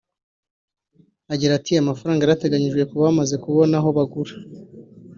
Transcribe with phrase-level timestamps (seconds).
[1.33, 4.33] Agira ati “Amafaranga yarateganyijwe ku bamaze kubona aho bagura